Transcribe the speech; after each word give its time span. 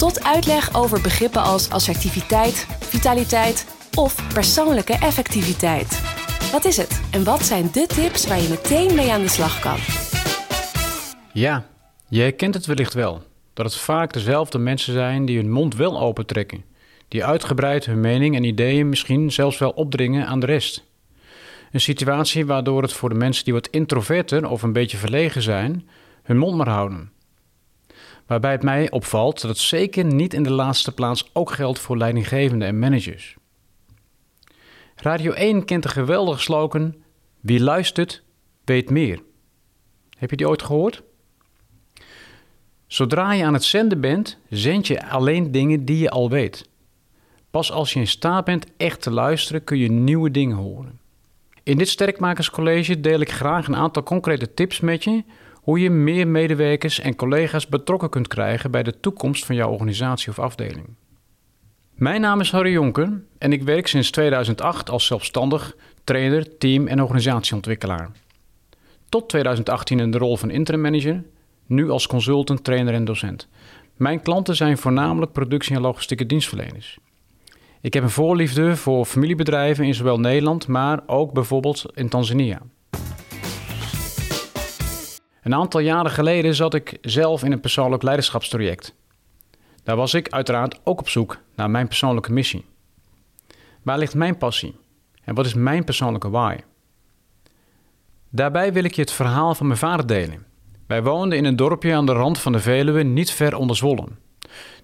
tot 0.00 0.24
uitleg 0.24 0.74
over 0.74 1.00
begrippen 1.00 1.42
als 1.42 1.70
assertiviteit, 1.70 2.66
vitaliteit 2.80 3.66
of 3.94 4.32
persoonlijke 4.34 4.92
effectiviteit. 4.92 6.00
Wat 6.52 6.64
is 6.64 6.76
het 6.76 7.00
en 7.10 7.24
wat 7.24 7.42
zijn 7.42 7.68
de 7.72 7.86
tips 7.86 8.26
waar 8.26 8.40
je 8.40 8.48
meteen 8.48 8.94
mee 8.94 9.12
aan 9.12 9.20
de 9.20 9.28
slag 9.28 9.60
kan? 9.60 9.76
Ja, 11.32 11.66
je 12.08 12.20
herkent 12.20 12.54
het 12.54 12.66
wellicht 12.66 12.94
wel. 12.94 13.22
Dat 13.54 13.66
het 13.66 13.76
vaak 13.76 14.12
dezelfde 14.12 14.58
mensen 14.58 14.92
zijn 14.92 15.24
die 15.24 15.36
hun 15.36 15.50
mond 15.50 15.74
wel 15.74 16.00
opentrekken. 16.00 16.64
Die 17.08 17.24
uitgebreid 17.24 17.86
hun 17.86 18.00
mening 18.00 18.36
en 18.36 18.44
ideeën 18.44 18.88
misschien 18.88 19.32
zelfs 19.32 19.58
wel 19.58 19.70
opdringen 19.70 20.26
aan 20.26 20.40
de 20.40 20.46
rest. 20.46 20.84
Een 21.72 21.80
situatie 21.80 22.46
waardoor 22.46 22.82
het 22.82 22.92
voor 22.92 23.08
de 23.08 23.14
mensen 23.14 23.44
die 23.44 23.52
wat 23.52 23.68
introverter 23.68 24.48
of 24.48 24.62
een 24.62 24.72
beetje 24.72 24.96
verlegen 24.96 25.42
zijn, 25.42 25.88
hun 26.22 26.38
mond 26.38 26.56
maar 26.56 26.68
houden. 26.68 27.10
Waarbij 28.30 28.52
het 28.52 28.62
mij 28.62 28.90
opvalt 28.90 29.40
dat 29.40 29.50
het 29.50 29.58
zeker 29.58 30.04
niet 30.04 30.34
in 30.34 30.42
de 30.42 30.50
laatste 30.50 30.92
plaats 30.92 31.30
ook 31.32 31.50
geldt 31.50 31.78
voor 31.78 31.96
leidinggevenden 31.96 32.68
en 32.68 32.78
managers. 32.78 33.36
Radio 34.96 35.32
1 35.32 35.64
kent 35.64 35.82
de 35.82 35.88
geweldige 35.88 36.40
slogan: 36.40 36.94
Wie 37.40 37.60
luistert, 37.60 38.22
weet 38.64 38.90
meer. 38.90 39.22
Heb 40.18 40.30
je 40.30 40.36
die 40.36 40.48
ooit 40.48 40.62
gehoord? 40.62 41.02
Zodra 42.86 43.32
je 43.32 43.44
aan 43.44 43.54
het 43.54 43.64
zenden 43.64 44.00
bent, 44.00 44.38
zend 44.50 44.86
je 44.86 45.08
alleen 45.08 45.50
dingen 45.50 45.84
die 45.84 45.98
je 45.98 46.10
al 46.10 46.30
weet. 46.30 46.68
Pas 47.50 47.72
als 47.72 47.92
je 47.92 48.00
in 48.00 48.06
staat 48.06 48.44
bent 48.44 48.66
echt 48.76 49.02
te 49.02 49.10
luisteren, 49.10 49.64
kun 49.64 49.78
je 49.78 49.90
nieuwe 49.90 50.30
dingen 50.30 50.56
horen. 50.56 51.00
In 51.62 51.78
dit 51.78 51.88
Sterkmakerscollege 51.88 53.00
deel 53.00 53.20
ik 53.20 53.30
graag 53.30 53.66
een 53.66 53.76
aantal 53.76 54.02
concrete 54.02 54.54
tips 54.54 54.80
met 54.80 55.04
je 55.04 55.24
hoe 55.70 55.80
je 55.80 55.90
meer 55.90 56.28
medewerkers 56.28 57.00
en 57.00 57.16
collega's 57.16 57.66
betrokken 57.66 58.10
kunt 58.10 58.28
krijgen 58.28 58.70
bij 58.70 58.82
de 58.82 59.00
toekomst 59.00 59.44
van 59.44 59.54
jouw 59.54 59.70
organisatie 59.70 60.30
of 60.30 60.38
afdeling. 60.38 60.88
Mijn 61.94 62.20
naam 62.20 62.40
is 62.40 62.50
Harry 62.50 62.72
Jonker 62.72 63.22
en 63.38 63.52
ik 63.52 63.62
werk 63.62 63.86
sinds 63.86 64.10
2008 64.10 64.90
als 64.90 65.06
zelfstandig 65.06 65.76
trainer, 66.04 66.58
team- 66.58 66.86
en 66.86 67.02
organisatieontwikkelaar. 67.02 68.10
Tot 69.08 69.28
2018 69.28 70.00
in 70.00 70.10
de 70.10 70.18
rol 70.18 70.36
van 70.36 70.50
interim 70.50 70.80
manager, 70.80 71.22
nu 71.66 71.90
als 71.90 72.06
consultant, 72.06 72.64
trainer 72.64 72.94
en 72.94 73.04
docent. 73.04 73.48
Mijn 73.96 74.22
klanten 74.22 74.56
zijn 74.56 74.78
voornamelijk 74.78 75.32
productie- 75.32 75.74
en 75.74 75.80
logistieke 75.80 76.26
dienstverleners. 76.26 76.98
Ik 77.80 77.94
heb 77.94 78.02
een 78.02 78.10
voorliefde 78.10 78.76
voor 78.76 79.04
familiebedrijven 79.04 79.84
in 79.84 79.94
zowel 79.94 80.20
Nederland, 80.20 80.66
maar 80.66 81.00
ook 81.06 81.32
bijvoorbeeld 81.32 81.84
in 81.94 82.08
Tanzania. 82.08 82.60
Een 85.42 85.54
aantal 85.54 85.80
jaren 85.80 86.10
geleden 86.10 86.54
zat 86.54 86.74
ik 86.74 86.98
zelf 87.00 87.44
in 87.44 87.52
een 87.52 87.60
persoonlijk 87.60 88.02
leiderschapstraject. 88.02 88.94
Daar 89.82 89.96
was 89.96 90.14
ik 90.14 90.28
uiteraard 90.28 90.80
ook 90.84 91.00
op 91.00 91.08
zoek 91.08 91.38
naar 91.54 91.70
mijn 91.70 91.86
persoonlijke 91.86 92.32
missie. 92.32 92.64
Waar 93.82 93.98
ligt 93.98 94.14
mijn 94.14 94.36
passie? 94.36 94.76
En 95.24 95.34
wat 95.34 95.46
is 95.46 95.54
mijn 95.54 95.84
persoonlijke 95.84 96.30
why? 96.30 96.56
Daarbij 98.30 98.72
wil 98.72 98.84
ik 98.84 98.94
je 98.94 99.00
het 99.00 99.12
verhaal 99.12 99.54
van 99.54 99.66
mijn 99.66 99.78
vader 99.78 100.06
delen. 100.06 100.46
Wij 100.86 101.02
woonden 101.02 101.38
in 101.38 101.44
een 101.44 101.56
dorpje 101.56 101.94
aan 101.94 102.06
de 102.06 102.12
rand 102.12 102.38
van 102.38 102.52
de 102.52 102.60
Veluwe, 102.60 103.02
niet 103.02 103.30
ver 103.30 103.56
onder 103.56 103.76
Zwolle. 103.76 104.06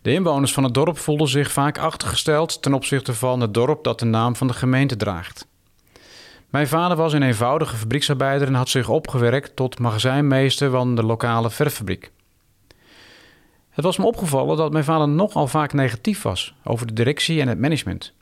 De 0.03 0.13
inwoners 0.13 0.53
van 0.53 0.65
het 0.65 0.75
dorp 0.75 0.99
voelden 0.99 1.29
zich 1.29 1.53
vaak 1.53 1.79
achtergesteld 1.79 2.63
ten 2.63 2.75
opzichte 2.75 3.15
van 3.15 3.41
het 3.41 3.55
dorp 3.55 3.85
dat 3.85 3.99
de 3.99 4.05
naam 4.05 4.37
van 4.37 4.47
de 4.47 4.53
gemeente 4.53 4.97
draagt. 4.97 5.47
Mijn 6.51 6.69
vader 6.69 6.97
was 6.97 7.13
een 7.13 7.23
eenvoudige 7.23 7.77
fabrieksarbeider 7.77 8.49
en 8.49 8.55
had 8.55 8.69
zich 8.69 8.89
opgewerkt 8.89 9.57
tot 9.57 9.79
magazijnmeester 9.79 10.71
van 10.71 10.95
de 10.95 11.03
lokale 11.03 11.51
verffabriek. 11.51 12.11
Het 13.71 13.85
was 13.85 13.97
me 13.97 14.05
opgevallen 14.05 14.57
dat 14.57 14.73
mijn 14.73 14.85
vader 14.85 15.09
nogal 15.09 15.47
vaak 15.47 15.73
negatief 15.73 16.23
was 16.23 16.55
over 16.65 16.87
de 16.87 16.93
directie 16.93 17.41
en 17.41 17.49
het 17.49 17.59
management. 17.59 18.13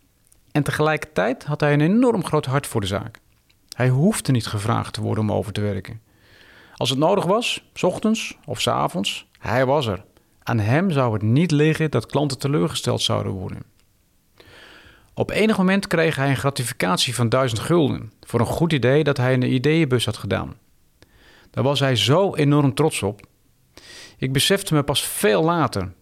En 0.53 0.63
tegelijkertijd 0.63 1.45
had 1.45 1.61
hij 1.61 1.73
een 1.73 1.81
enorm 1.81 2.25
groot 2.25 2.47
hart 2.47 2.67
voor 2.67 2.81
de 2.81 2.87
zaak. 2.87 3.19
Hij 3.77 3.89
hoefde 3.89 4.33
niet 4.33 4.47
gevraagd 4.47 4.93
te 4.93 5.01
worden 5.01 5.25
om 5.25 5.33
over 5.33 5.53
te 5.53 5.61
werken. 5.61 6.01
Als 6.75 6.91
het 6.91 6.99
nodig 6.99 7.25
was, 7.25 7.65
s 7.75 7.83
ochtends 7.83 8.39
of 8.45 8.61
s 8.61 8.69
avonds, 8.69 9.27
hij 9.39 9.67
was 9.67 9.87
er. 9.87 10.05
Aan 10.43 10.59
hem 10.59 10.91
zou 10.91 11.13
het 11.13 11.23
niet 11.23 11.51
liggen 11.51 11.91
dat 11.91 12.07
klanten 12.07 12.39
teleurgesteld 12.39 13.03
zouden 13.03 13.33
worden. 13.33 13.63
Op 15.15 15.31
enig 15.31 15.57
moment 15.57 15.87
kreeg 15.87 16.17
hij 16.17 16.31
een 16.31 16.37
gratificatie 16.37 17.15
van 17.15 17.29
1000 17.29 17.61
gulden 17.61 18.13
voor 18.21 18.41
een 18.41 18.47
goed 18.47 18.73
idee 18.73 19.05
dat 19.05 19.17
hij 19.17 19.33
in 19.33 19.41
de 19.41 19.49
ideeënbus 19.49 20.05
had 20.05 20.17
gedaan. 20.17 20.55
Daar 21.51 21.65
was 21.65 21.81
hij 21.81 21.97
zo 21.97 22.35
enorm 22.35 22.75
trots 22.75 23.03
op. 23.03 23.27
Ik 24.17 24.33
besefte 24.33 24.75
me 24.75 24.83
pas 24.83 25.03
veel 25.03 25.43
later, 25.43 25.93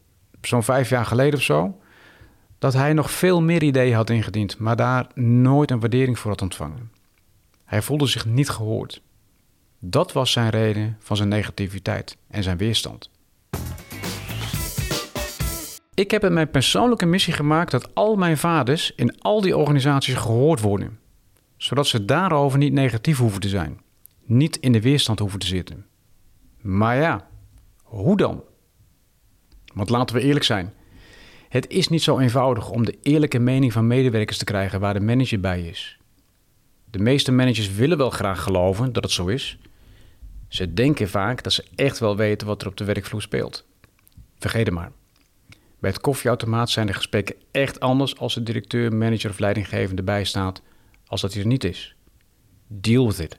zo'n 0.40 0.62
vijf 0.62 0.88
jaar 0.88 1.06
geleden 1.06 1.34
of 1.38 1.44
zo, 1.44 1.80
dat 2.58 2.72
hij 2.72 2.92
nog 2.92 3.10
veel 3.10 3.42
meer 3.42 3.62
ideeën 3.62 3.94
had 3.94 4.10
ingediend, 4.10 4.58
maar 4.58 4.76
daar 4.76 5.06
nooit 5.14 5.70
een 5.70 5.80
waardering 5.80 6.18
voor 6.18 6.30
had 6.30 6.42
ontvangen. 6.42 6.90
Hij 7.64 7.82
voelde 7.82 8.06
zich 8.06 8.26
niet 8.26 8.50
gehoord. 8.50 9.02
Dat 9.78 10.12
was 10.12 10.32
zijn 10.32 10.50
reden 10.50 10.96
van 11.00 11.16
zijn 11.16 11.28
negativiteit 11.28 12.16
en 12.28 12.42
zijn 12.42 12.56
weerstand. 12.56 13.10
Ik 15.94 16.10
heb 16.10 16.22
het 16.22 16.32
mijn 16.32 16.50
persoonlijke 16.50 17.06
missie 17.06 17.32
gemaakt 17.32 17.70
dat 17.70 17.94
al 17.94 18.16
mijn 18.16 18.38
vaders 18.38 18.94
in 18.94 19.20
al 19.20 19.40
die 19.40 19.56
organisaties 19.56 20.14
gehoord 20.14 20.60
worden, 20.60 20.98
zodat 21.56 21.86
ze 21.86 22.04
daarover 22.04 22.58
niet 22.58 22.72
negatief 22.72 23.18
hoeven 23.18 23.40
te 23.40 23.48
zijn, 23.48 23.80
niet 24.24 24.56
in 24.56 24.72
de 24.72 24.80
weerstand 24.80 25.18
hoeven 25.18 25.38
te 25.38 25.46
zitten. 25.46 25.86
Maar 26.60 26.96
ja, 26.96 27.28
hoe 27.82 28.16
dan? 28.16 28.42
Want 29.74 29.90
laten 29.90 30.16
we 30.16 30.22
eerlijk 30.22 30.44
zijn, 30.44 30.72
het 31.48 31.68
is 31.68 31.88
niet 31.88 32.02
zo 32.02 32.18
eenvoudig 32.18 32.70
om 32.70 32.84
de 32.84 32.98
eerlijke 33.02 33.38
mening 33.38 33.72
van 33.72 33.86
medewerkers 33.86 34.38
te 34.38 34.44
krijgen 34.44 34.80
waar 34.80 34.94
de 34.94 35.00
manager 35.00 35.40
bij 35.40 35.62
is. 35.62 35.98
De 36.90 36.98
meeste 36.98 37.32
managers 37.32 37.74
willen 37.74 37.98
wel 37.98 38.10
graag 38.10 38.42
geloven 38.42 38.92
dat 38.92 39.02
het 39.02 39.12
zo 39.12 39.26
is. 39.26 39.58
Ze 40.48 40.74
denken 40.74 41.08
vaak 41.08 41.42
dat 41.42 41.52
ze 41.52 41.64
echt 41.74 41.98
wel 41.98 42.16
weten 42.16 42.46
wat 42.46 42.62
er 42.62 42.68
op 42.68 42.76
de 42.76 42.84
werkvloer 42.84 43.22
speelt. 43.22 43.66
Vergeet 44.38 44.66
het 44.66 44.74
maar. 44.74 44.92
Bij 45.82 45.90
het 45.90 46.00
koffieautomaat 46.00 46.70
zijn 46.70 46.86
de 46.86 46.92
gesprekken 46.92 47.34
echt 47.50 47.80
anders 47.80 48.18
als 48.18 48.34
de 48.34 48.42
directeur, 48.42 48.92
manager 48.94 49.30
of 49.30 49.38
leidinggevende 49.38 50.02
bijstaat, 50.02 50.62
als 51.06 51.20
dat 51.20 51.32
hij 51.32 51.42
er 51.42 51.48
niet 51.48 51.64
is. 51.64 51.94
Deal 52.66 53.06
with 53.06 53.18
it. 53.18 53.38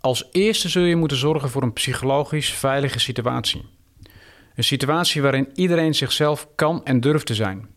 Als 0.00 0.28
eerste 0.32 0.68
zul 0.68 0.82
je 0.82 0.96
moeten 0.96 1.16
zorgen 1.16 1.50
voor 1.50 1.62
een 1.62 1.72
psychologisch 1.72 2.52
veilige 2.52 2.98
situatie. 2.98 3.64
Een 4.54 4.64
situatie 4.64 5.22
waarin 5.22 5.48
iedereen 5.54 5.94
zichzelf 5.94 6.48
kan 6.54 6.84
en 6.84 7.00
durft 7.00 7.26
te 7.26 7.34
zijn. 7.34 7.68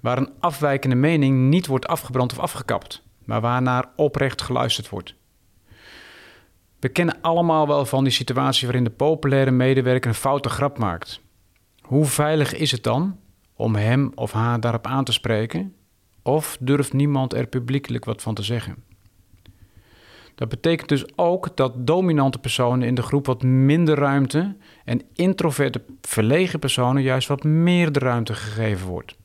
Waar 0.00 0.18
een 0.18 0.32
afwijkende 0.40 0.96
mening 0.96 1.48
niet 1.48 1.66
wordt 1.66 1.86
afgebrand 1.86 2.32
of 2.32 2.38
afgekapt, 2.38 3.02
maar 3.24 3.40
waarnaar 3.40 3.90
oprecht 3.96 4.42
geluisterd 4.42 4.88
wordt. 4.88 5.14
We 6.80 6.88
kennen 6.88 7.20
allemaal 7.20 7.66
wel 7.66 7.86
van 7.86 8.04
die 8.04 8.12
situatie 8.12 8.66
waarin 8.66 8.84
de 8.84 8.90
populaire 8.90 9.50
medewerker 9.50 10.08
een 10.08 10.16
foute 10.16 10.48
grap 10.48 10.78
maakt 10.78 11.24
hoe 11.86 12.04
veilig 12.04 12.54
is 12.54 12.70
het 12.70 12.82
dan 12.82 13.18
om 13.54 13.74
hem 13.74 14.12
of 14.14 14.32
haar 14.32 14.60
daarop 14.60 14.86
aan 14.86 15.04
te 15.04 15.12
spreken? 15.12 15.74
Of 16.22 16.56
durft 16.60 16.92
niemand 16.92 17.34
er 17.34 17.46
publiekelijk 17.46 18.04
wat 18.04 18.22
van 18.22 18.34
te 18.34 18.42
zeggen? 18.42 18.84
Dat 20.34 20.48
betekent 20.48 20.88
dus 20.88 21.16
ook 21.16 21.56
dat 21.56 21.86
dominante 21.86 22.38
personen 22.38 22.88
in 22.88 22.94
de 22.94 23.02
groep 23.02 23.26
wat 23.26 23.42
minder 23.42 23.98
ruimte 23.98 24.56
en 24.84 25.02
introverte, 25.14 25.82
verlegen 26.00 26.58
personen 26.58 27.02
juist 27.02 27.28
wat 27.28 27.44
meer 27.44 27.92
de 27.92 27.98
ruimte 27.98 28.34
gegeven 28.34 28.86
wordt. 28.86 29.16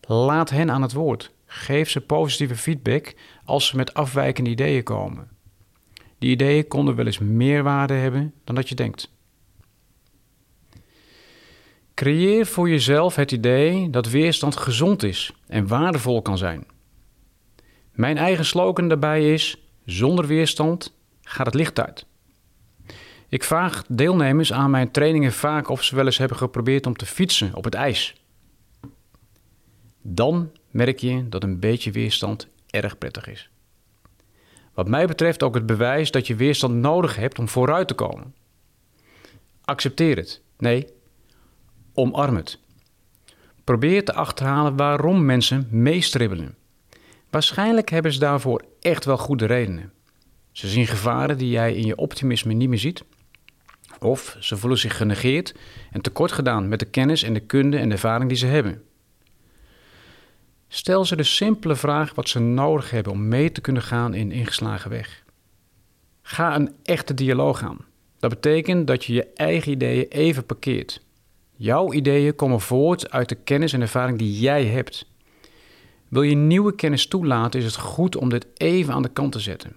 Laat 0.00 0.50
hen 0.50 0.70
aan 0.70 0.82
het 0.82 0.92
woord. 0.92 1.32
Geef 1.46 1.90
ze 1.90 2.00
positieve 2.00 2.56
feedback 2.56 3.14
als 3.44 3.66
ze 3.66 3.76
met 3.76 3.94
afwijkende 3.94 4.50
ideeën 4.50 4.82
komen. 4.82 5.28
Die 6.18 6.30
ideeën 6.30 6.68
konden 6.68 6.94
wel 6.94 7.06
eens 7.06 7.18
meer 7.18 7.62
waarde 7.62 7.94
hebben 7.94 8.34
dan 8.44 8.54
dat 8.54 8.68
je 8.68 8.74
denkt. 8.74 9.12
Creëer 12.00 12.46
voor 12.46 12.68
jezelf 12.68 13.14
het 13.14 13.32
idee 13.32 13.90
dat 13.90 14.08
weerstand 14.08 14.56
gezond 14.56 15.02
is 15.02 15.32
en 15.46 15.66
waardevol 15.66 16.22
kan 16.22 16.38
zijn. 16.38 16.64
Mijn 17.92 18.16
eigen 18.16 18.44
slogan 18.44 18.88
daarbij 18.88 19.32
is: 19.32 19.56
zonder 19.84 20.26
weerstand 20.26 20.96
gaat 21.22 21.46
het 21.46 21.54
licht 21.54 21.80
uit. 21.80 22.06
Ik 23.28 23.44
vraag 23.44 23.84
deelnemers 23.88 24.52
aan 24.52 24.70
mijn 24.70 24.90
trainingen 24.90 25.32
vaak 25.32 25.68
of 25.68 25.82
ze 25.82 25.94
wel 25.94 26.04
eens 26.04 26.18
hebben 26.18 26.36
geprobeerd 26.36 26.86
om 26.86 26.96
te 26.96 27.06
fietsen 27.06 27.54
op 27.54 27.64
het 27.64 27.74
ijs. 27.74 28.14
Dan 30.02 30.50
merk 30.70 30.98
je 30.98 31.28
dat 31.28 31.42
een 31.42 31.58
beetje 31.58 31.90
weerstand 31.90 32.48
erg 32.70 32.98
prettig 32.98 33.28
is. 33.28 33.50
Wat 34.74 34.88
mij 34.88 35.06
betreft 35.06 35.42
ook 35.42 35.54
het 35.54 35.66
bewijs 35.66 36.10
dat 36.10 36.26
je 36.26 36.34
weerstand 36.34 36.74
nodig 36.74 37.16
hebt 37.16 37.38
om 37.38 37.48
vooruit 37.48 37.88
te 37.88 37.94
komen. 37.94 38.34
Accepteer 39.64 40.16
het. 40.16 40.40
Nee, 40.58 40.98
omarm 41.94 42.36
het. 42.36 42.58
Probeer 43.64 44.04
te 44.04 44.12
achterhalen 44.12 44.76
waarom 44.76 45.24
mensen 45.24 45.68
meestribbelen. 45.70 46.54
Waarschijnlijk 47.30 47.90
hebben 47.90 48.12
ze 48.12 48.18
daarvoor 48.18 48.64
echt 48.80 49.04
wel 49.04 49.18
goede 49.18 49.46
redenen. 49.46 49.92
Ze 50.52 50.68
zien 50.68 50.86
gevaren 50.86 51.38
die 51.38 51.50
jij 51.50 51.74
in 51.74 51.86
je 51.86 51.96
optimisme 51.96 52.52
niet 52.52 52.68
meer 52.68 52.78
ziet. 52.78 53.04
Of 53.98 54.36
ze 54.40 54.56
voelen 54.56 54.78
zich 54.78 54.96
genegeerd 54.96 55.54
en 55.90 56.00
tekort 56.00 56.32
gedaan 56.32 56.68
met 56.68 56.78
de 56.78 56.84
kennis 56.84 57.22
en 57.22 57.34
de 57.34 57.40
kunde 57.40 57.76
en 57.78 57.88
de 57.88 57.94
ervaring 57.94 58.28
die 58.28 58.38
ze 58.38 58.46
hebben. 58.46 58.82
Stel 60.68 61.04
ze 61.04 61.16
de 61.16 61.22
simpele 61.22 61.76
vraag 61.76 62.14
wat 62.14 62.28
ze 62.28 62.38
nodig 62.38 62.90
hebben 62.90 63.12
om 63.12 63.28
mee 63.28 63.52
te 63.52 63.60
kunnen 63.60 63.82
gaan 63.82 64.14
in 64.14 64.32
ingeslagen 64.32 64.90
weg. 64.90 65.24
Ga 66.22 66.54
een 66.54 66.74
echte 66.82 67.14
dialoog 67.14 67.62
aan. 67.62 67.78
Dat 68.18 68.30
betekent 68.30 68.86
dat 68.86 69.04
je 69.04 69.12
je 69.12 69.26
eigen 69.34 69.72
ideeën 69.72 70.06
even 70.08 70.46
parkeert. 70.46 71.02
Jouw 71.62 71.92
ideeën 71.92 72.34
komen 72.34 72.60
voort 72.60 73.10
uit 73.10 73.28
de 73.28 73.34
kennis 73.34 73.72
en 73.72 73.80
ervaring 73.80 74.18
die 74.18 74.38
jij 74.40 74.64
hebt. 74.64 75.06
Wil 76.08 76.22
je 76.22 76.34
nieuwe 76.34 76.74
kennis 76.74 77.06
toelaten, 77.06 77.60
is 77.60 77.66
het 77.66 77.76
goed 77.76 78.16
om 78.16 78.28
dit 78.28 78.46
even 78.54 78.94
aan 78.94 79.02
de 79.02 79.08
kant 79.08 79.32
te 79.32 79.40
zetten. 79.40 79.76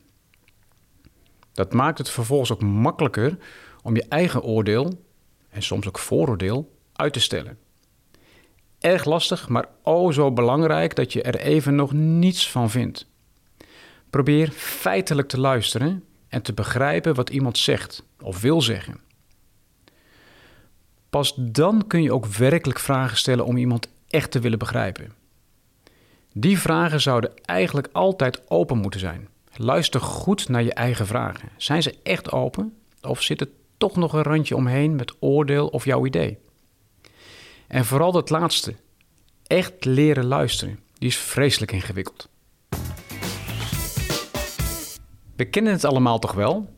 Dat 1.54 1.74
maakt 1.74 1.98
het 1.98 2.10
vervolgens 2.10 2.52
ook 2.52 2.62
makkelijker 2.62 3.38
om 3.82 3.96
je 3.96 4.06
eigen 4.10 4.44
oordeel, 4.44 5.04
en 5.50 5.64
soms 5.64 5.88
ook 5.88 6.00
vooroordeel, 6.00 6.76
uit 6.94 7.14
te 7.14 7.20
stellen. 7.20 7.58
Erg 8.80 9.06
lastig, 9.06 9.50
maar 9.50 9.66
o 9.82 10.12
zo 10.12 10.32
belangrijk 10.32 10.96
dat 10.96 11.14
je 11.14 11.22
er 11.22 11.36
even 11.36 11.76
nog 11.76 11.94
niets 11.94 12.52
van 12.52 12.70
vindt. 12.70 13.08
Probeer 14.10 14.50
feitelijk 14.52 15.28
te 15.28 15.40
luisteren 15.40 16.04
en 16.28 16.42
te 16.42 16.54
begrijpen 16.54 17.16
wat 17.16 17.30
iemand 17.30 17.58
zegt 17.58 18.04
of 18.22 18.42
wil 18.42 18.62
zeggen. 18.62 19.02
Pas 21.14 21.34
dan 21.36 21.88
kun 21.88 22.02
je 22.02 22.14
ook 22.14 22.26
werkelijk 22.26 22.80
vragen 22.80 23.18
stellen 23.18 23.46
om 23.46 23.58
iemand 23.58 23.88
echt 24.08 24.32
te 24.32 24.40
willen 24.40 24.60
begrijpen. 24.60 25.14
Die 26.32 26.60
vragen 26.60 27.02
zouden 27.02 27.32
eigenlijk 27.46 27.90
altijd 27.92 28.50
open 28.50 28.78
moeten 28.78 29.00
zijn. 29.00 29.28
Luister 29.56 30.02
goed 30.02 30.50
naar 30.50 30.64
je 30.64 30.74
eigen 30.74 31.08
vragen. 31.08 31.50
Zijn 31.58 31.84
ze 31.84 31.98
echt 32.04 32.32
open 32.32 32.74
of 33.02 33.22
zit 33.22 33.42
er 33.42 33.50
toch 33.78 33.96
nog 33.96 34.14
een 34.14 34.24
randje 34.24 34.56
omheen 34.56 34.96
met 34.96 35.16
oordeel 35.20 35.68
of 35.68 35.86
jouw 35.86 36.06
idee? 36.06 36.38
En 37.68 37.86
vooral 37.86 38.12
dat 38.12 38.30
laatste, 38.30 38.76
echt 39.48 39.86
leren 39.86 40.26
luisteren, 40.26 40.80
die 40.94 41.10
is 41.10 41.18
vreselijk 41.18 41.72
ingewikkeld. 41.72 42.30
We 45.36 45.46
kennen 45.46 45.74
het 45.74 45.86
allemaal 45.86 46.20
toch 46.20 46.34
wel? 46.34 46.73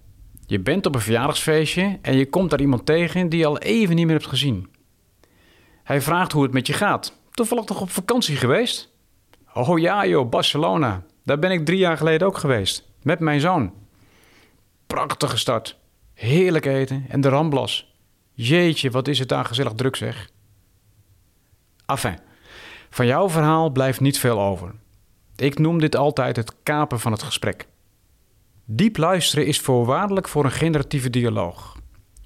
Je 0.45 0.59
bent 0.59 0.85
op 0.85 0.95
een 0.95 1.01
verjaardagsfeestje 1.01 1.99
en 2.01 2.17
je 2.17 2.29
komt 2.29 2.49
daar 2.49 2.61
iemand 2.61 2.85
tegen 2.85 3.29
die 3.29 3.39
je 3.39 3.45
al 3.45 3.57
even 3.57 3.95
niet 3.95 4.05
meer 4.05 4.15
hebt 4.15 4.29
gezien. 4.29 4.69
Hij 5.83 6.01
vraagt 6.01 6.31
hoe 6.31 6.43
het 6.43 6.53
met 6.53 6.67
je 6.67 6.73
gaat. 6.73 7.17
Toevallig 7.31 7.65
toch 7.65 7.81
op 7.81 7.89
vakantie 7.89 8.35
geweest? 8.35 8.93
Oh 9.53 9.79
ja 9.79 10.05
joh, 10.05 10.29
Barcelona. 10.29 11.03
Daar 11.23 11.39
ben 11.39 11.51
ik 11.51 11.65
drie 11.65 11.77
jaar 11.77 11.97
geleden 11.97 12.27
ook 12.27 12.37
geweest. 12.37 12.83
Met 13.01 13.19
mijn 13.19 13.39
zoon. 13.39 13.73
Prachtige 14.87 15.37
stad. 15.37 15.75
Heerlijk 16.13 16.65
eten 16.65 17.05
en 17.09 17.21
de 17.21 17.29
Ramblas. 17.29 17.93
Jeetje, 18.33 18.91
wat 18.91 19.07
is 19.07 19.19
het 19.19 19.29
daar 19.29 19.45
gezellig 19.45 19.73
druk 19.73 19.95
zeg. 19.95 20.29
Enfin, 21.85 22.19
van 22.89 23.05
jouw 23.05 23.29
verhaal 23.29 23.69
blijft 23.69 23.99
niet 23.99 24.19
veel 24.19 24.41
over. 24.41 24.73
Ik 25.35 25.59
noem 25.59 25.79
dit 25.79 25.95
altijd 25.95 26.35
het 26.35 26.55
kapen 26.63 26.99
van 26.99 27.11
het 27.11 27.23
gesprek. 27.23 27.67
Diep 28.67 28.97
luisteren 28.97 29.45
is 29.45 29.59
voorwaardelijk 29.59 30.27
voor 30.27 30.45
een 30.45 30.51
generatieve 30.51 31.09
dialoog. 31.09 31.77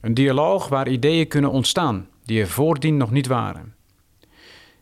Een 0.01 0.13
dialoog 0.13 0.67
waar 0.67 0.87
ideeën 0.87 1.27
kunnen 1.27 1.51
ontstaan 1.51 2.07
die 2.23 2.41
er 2.41 2.47
voordien 2.47 2.97
nog 2.97 3.11
niet 3.11 3.27
waren. 3.27 3.75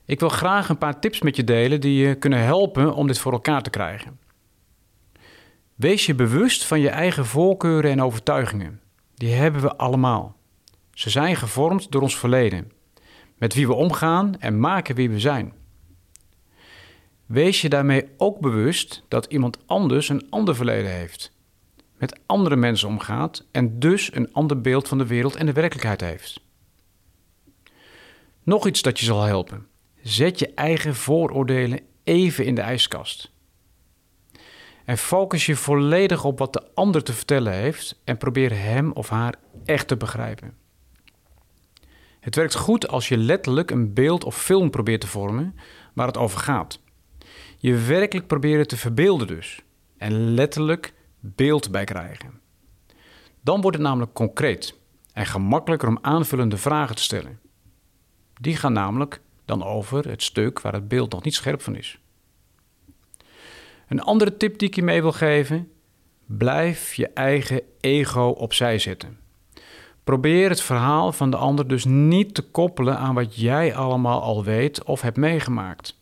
Ik 0.06 0.20
wil 0.20 0.30
graag 0.30 0.70
een 0.70 0.78
paar 0.78 1.00
tips 1.00 1.22
met 1.22 1.36
je 1.36 1.44
delen 1.44 1.82
die 1.82 2.08
je 2.08 2.16
kunnen 2.16 2.40
helpen 2.40 2.94
om 2.94 3.08
dit 3.08 3.20
voor 3.20 3.32
elkaar 3.32 3.62
te 3.62 3.70
krijgen. 3.70 4.20
Wees 5.76 6.06
je 6.06 6.16
bewust 6.16 6.66
van 6.66 6.80
je 6.80 6.90
eigen 6.90 7.26
voorkeuren 7.26 7.92
en 7.92 8.02
overtuigingen. 8.02 8.82
Die 9.14 9.34
hebben 9.34 9.62
we 9.62 9.76
allemaal. 9.76 10.36
Ze 10.94 11.10
zijn 11.10 11.36
gevormd 11.36 11.92
door 11.92 12.02
ons 12.02 12.18
verleden, 12.18 12.72
met 13.38 13.54
wie 13.54 13.68
we 13.68 13.74
omgaan 13.74 14.40
en 14.40 14.60
maken 14.60 14.96
wie 14.96 15.10
we 15.10 15.20
zijn. 15.20 15.54
Wees 17.26 17.62
je 17.62 17.70
daarmee 17.70 18.06
ook 18.18 18.40
bewust 18.40 19.04
dat 19.08 19.26
iemand 19.26 19.58
anders 19.66 20.10
een 20.10 20.28
ander 20.30 20.56
verleden 20.56 20.92
heeft, 20.92 21.36
met 21.98 22.20
andere 22.26 22.56
mensen 22.56 22.88
omgaat 22.88 23.46
en 23.52 23.80
dus 23.80 24.16
een 24.16 24.34
ander 24.34 24.62
beeld 24.62 24.88
van 24.88 24.98
de 24.98 25.08
wereld 25.08 25.36
en 25.36 25.46
de 25.46 25.54
werkelijkheid 25.54 26.02
heeft. 26.02 26.42
Nog 28.44 28.68
iets 28.68 28.82
dat 28.82 29.00
je 29.00 29.06
zal 29.06 29.22
helpen. 29.22 29.68
Zet 30.02 30.40
je 30.40 30.54
eigen 30.54 30.96
vooroordelen 30.96 31.80
even 32.04 32.46
in 32.46 32.56
de 32.56 32.62
ijskast. 32.62 33.32
En 34.86 34.98
focus 34.98 35.46
je 35.46 35.56
volledig 35.56 36.24
op 36.24 36.40
wat 36.40 36.54
de 36.54 36.64
ander 36.74 37.04
te 37.04 37.14
vertellen 37.14 37.54
heeft 37.54 38.02
en 38.04 38.18
probeer 38.18 38.52
hem 38.52 38.92
of 38.92 39.10
haar 39.10 39.36
echt 39.66 39.88
te 39.88 39.98
begrijpen. 39.98 40.58
Het 42.20 42.36
werkt 42.36 42.56
goed 42.56 42.88
als 42.88 43.08
je 43.08 43.18
letterlijk 43.18 43.72
een 43.72 43.94
beeld 43.94 44.24
of 44.24 44.42
film 44.42 44.70
probeert 44.70 45.02
te 45.02 45.08
vormen 45.08 45.56
waar 45.94 46.08
het 46.08 46.18
over 46.18 46.40
gaat. 46.40 46.80
Je 47.58 47.76
werkelijk 47.76 48.28
proberen 48.28 48.68
te 48.68 48.78
verbeelden 48.78 49.28
dus. 49.28 49.62
En 49.98 50.34
letterlijk 50.34 50.94
beeld 51.20 51.72
bij 51.72 51.84
krijgen. 51.84 52.40
Dan 53.42 53.62
wordt 53.62 53.78
het 53.78 53.86
namelijk 53.86 54.14
concreet 54.14 54.76
en 55.14 55.26
gemakkelijker 55.26 55.88
om 55.88 55.98
aanvullende 56.02 56.58
vragen 56.58 56.96
te 56.96 57.02
stellen. 57.02 57.40
Die 58.42 58.56
gaan 58.56 58.74
namelijk 58.74 59.22
dan 59.46 59.64
over 59.64 60.10
het 60.10 60.24
stuk 60.24 60.62
waar 60.62 60.74
het 60.74 60.88
beeld 60.88 61.12
nog 61.12 61.24
niet 61.24 61.34
scherp 61.34 61.62
van 61.62 61.76
is. 61.76 62.00
Een 63.88 64.02
andere 64.02 64.38
tip 64.38 64.58
die 64.58 64.68
ik 64.68 64.76
je 64.76 64.84
mee 64.84 65.02
wil 65.02 65.12
geven: 65.12 65.72
blijf 66.26 66.94
je 66.94 67.08
eigen 67.08 67.62
ego 67.80 68.28
opzij 68.28 68.80
zetten. 68.80 69.20
Probeer 70.04 70.50
het 70.50 70.62
verhaal 70.62 71.12
van 71.12 71.30
de 71.30 71.38
ander 71.38 71.68
dus 71.68 71.86
niet 71.86 72.34
te 72.34 72.42
koppelen 72.42 72.98
aan 72.98 73.14
wat 73.14 73.36
jij 73.36 73.76
allemaal 73.76 74.22
al 74.22 74.44
weet 74.44 74.84
of 74.84 75.02
hebt 75.02 75.18
meegemaakt. 75.18 76.00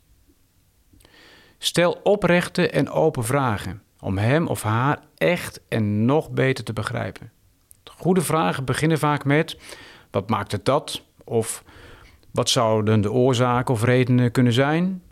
Stel 1.57 1.99
oprechte 2.03 2.69
en 2.69 2.89
open 2.89 3.23
vragen 3.23 3.83
om 4.05 4.17
hem 4.17 4.47
of 4.47 4.61
haar 4.61 4.99
echt 5.17 5.61
en 5.67 6.05
nog 6.05 6.31
beter 6.31 6.63
te 6.63 6.73
begrijpen. 6.73 7.31
Goede 7.83 8.21
vragen 8.21 8.65
beginnen 8.65 8.99
vaak 8.99 9.25
met: 9.25 9.57
wat 10.11 10.29
maakt 10.29 10.51
het 10.51 10.65
dat? 10.65 11.03
Of 11.23 11.63
wat 12.31 12.49
zouden 12.49 13.01
de 13.01 13.11
oorzaken 13.11 13.73
of 13.73 13.83
redenen 13.83 14.31
kunnen 14.31 14.53
zijn? 14.53 15.03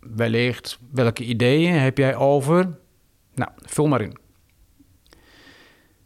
Wellicht, 0.00 0.78
welke 0.90 1.24
ideeën 1.24 1.74
heb 1.74 1.98
jij 1.98 2.16
over? 2.16 2.78
Nou, 3.34 3.50
vul 3.56 3.86
maar 3.86 4.00
in. 4.00 4.16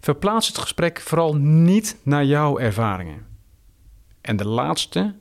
Verplaats 0.01 0.47
het 0.47 0.59
gesprek 0.59 1.01
vooral 1.01 1.37
niet 1.37 1.97
naar 2.03 2.25
jouw 2.25 2.59
ervaringen. 2.59 3.27
En 4.21 4.37
de 4.37 4.49
laatste, 4.49 5.15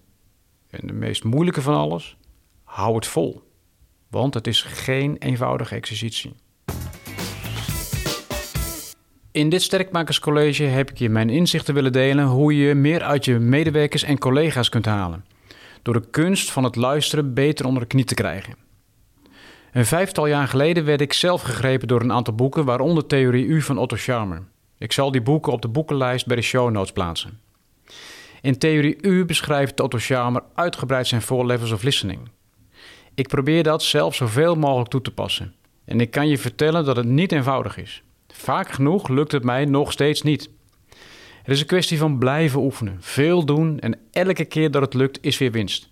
en 0.70 0.88
de 0.88 0.94
meest 0.94 1.24
moeilijke 1.24 1.62
van 1.62 1.76
alles, 1.76 2.18
hou 2.64 2.96
het 2.96 3.08
vol. 3.08 3.52
Want 4.08 4.34
het 4.34 4.48
is 4.48 4.62
geen 4.62 5.18
eenvoudige 5.18 5.76
exercitie. 5.76 6.36
In 9.34 9.50
dit 9.50 9.62
Sterkmakerscollege 9.62 10.64
heb 10.64 10.90
ik 10.90 10.98
je 10.98 11.10
mijn 11.10 11.30
inzichten 11.30 11.74
willen 11.74 11.92
delen 11.92 12.26
hoe 12.26 12.58
je 12.58 12.76
meer 12.76 13.04
uit 13.04 13.26
je 13.26 13.40
medewerkers 13.40 14.04
en 14.04 14.20
collega's 14.20 14.70
kunt 14.70 14.86
halen. 14.86 15.26
Door 15.82 15.94
de 15.94 16.10
kunst 16.10 16.52
van 16.52 16.64
het 16.64 16.76
luisteren 16.76 17.34
beter 17.34 17.66
onder 17.66 17.82
de 17.82 17.88
knie 17.88 18.04
te 18.04 18.14
krijgen. 18.14 18.56
Een 19.72 19.86
vijftal 19.86 20.28
jaar 20.28 20.48
geleden 20.48 20.86
werd 20.86 21.02
ik 21.02 21.14
zelf 21.14 21.42
gegrepen 21.42 21.88
door 21.88 22.02
een 22.02 22.12
aantal 22.12 22.34
boeken, 22.34 22.66
waaronder 22.66 23.08
Theorie 23.08 23.46
U 23.46 23.62
van 23.62 23.78
Otto 23.78 23.96
Scharmer. 23.96 24.44
Ik 24.78 24.92
zal 24.92 25.12
die 25.12 25.22
boeken 25.22 25.52
op 25.52 25.62
de 25.62 25.68
boekenlijst 25.68 26.26
bij 26.26 26.36
de 26.36 26.42
show 26.42 26.72
notes 26.72 26.92
plaatsen. 26.92 27.40
In 28.42 28.58
Theorie 28.58 28.98
U 29.02 29.26
beschrijft 29.26 29.80
Otto 29.80 29.98
Scharmer 29.98 30.44
uitgebreid 30.56 31.08
zijn 31.08 31.22
four 31.22 31.46
levels 31.46 31.72
of 31.72 31.84
listening. 31.84 32.20
Ik 33.14 33.28
probeer 33.28 33.64
dat 33.64 33.84
zelf 33.84 34.16
zoveel 34.16 34.56
mogelijk 34.56 34.90
toe 34.90 35.02
te 35.02 35.12
passen. 35.12 35.54
En 35.86 36.02
ik 36.02 36.12
kan 36.12 36.28
je 36.28 36.38
vertellen 36.38 36.86
dat 36.86 36.96
het 36.96 37.06
niet 37.06 37.32
eenvoudig 37.32 37.78
is. 37.78 38.04
Vaak 38.44 38.72
genoeg 38.72 39.08
lukt 39.08 39.32
het 39.32 39.44
mij 39.44 39.66
nog 39.66 39.92
steeds 39.92 40.22
niet. 40.22 40.50
Het 41.44 41.54
is 41.54 41.60
een 41.60 41.66
kwestie 41.66 41.98
van 41.98 42.18
blijven 42.18 42.60
oefenen, 42.60 42.98
veel 43.00 43.46
doen 43.46 43.80
en 43.80 44.00
elke 44.12 44.46
keer 44.46 44.72
dat 44.72 44.82
het 44.82 44.94
lukt 44.94 45.18
is 45.22 45.38
weer 45.38 45.52
winst. 45.52 45.90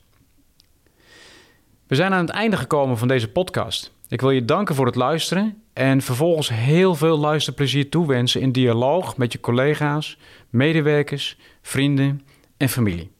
We 1.88 1.96
zijn 1.96 2.14
aan 2.14 2.26
het 2.26 2.30
einde 2.30 2.58
gekomen 2.58 2.98
van 2.98 3.08
deze 3.08 3.28
podcast. 3.28 3.92
Ik 4.08 4.22
wil 4.22 4.32
je 4.32 4.46
danken 4.46 4.76
voor 4.76 4.86
het 4.86 4.96
luisteren 4.96 5.62
en 5.74 6.02
vervolgens 6.02 6.50
heel 6.50 6.96
veel 6.96 7.18
luisterplezier 7.18 7.90
toewensen 7.90 8.42
in 8.42 8.52
dialoog 8.52 9.18
met 9.18 9.32
je 9.32 9.40
collega's, 9.40 10.18
medewerkers, 10.50 11.38
vrienden 11.62 12.22
en 12.58 12.70
familie. 12.70 13.12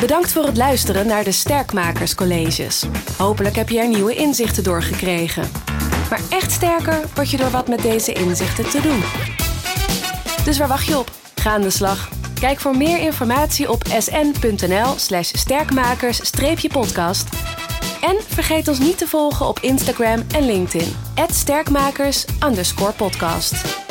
Bedankt 0.00 0.32
voor 0.32 0.44
het 0.44 0.56
luisteren 0.56 1.06
naar 1.06 1.24
de 1.24 1.32
Sterkmakerscolleges. 1.32 2.86
Hopelijk 3.16 3.56
heb 3.56 3.68
je 3.68 3.78
er 3.78 3.88
nieuwe 3.88 4.14
inzichten 4.14 4.64
door 4.64 4.82
gekregen. 4.82 5.77
Maar 6.10 6.20
echt 6.28 6.52
sterker 6.52 7.00
word 7.14 7.30
je 7.30 7.36
door 7.36 7.50
wat 7.50 7.68
met 7.68 7.82
deze 7.82 8.12
inzichten 8.12 8.70
te 8.70 8.80
doen. 8.80 9.02
Dus 10.44 10.58
waar 10.58 10.68
wacht 10.68 10.86
je 10.86 10.98
op? 10.98 11.10
Ga 11.34 11.50
aan 11.50 11.62
de 11.62 11.70
slag. 11.70 12.08
Kijk 12.40 12.60
voor 12.60 12.76
meer 12.76 12.98
informatie 12.98 13.70
op 13.70 13.82
sn.nl/slash 13.98 15.30
sterkmakers-podcast. 15.32 17.28
En 18.00 18.16
vergeet 18.28 18.68
ons 18.68 18.78
niet 18.78 18.98
te 18.98 19.06
volgen 19.06 19.46
op 19.46 19.58
Instagram 19.58 20.24
en 20.34 20.46
LinkedIn. 20.46 20.96
@sterkmakers_podcast. 21.30 23.87